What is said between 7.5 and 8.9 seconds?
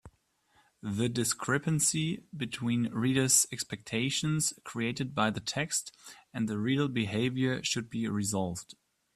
should be resolved.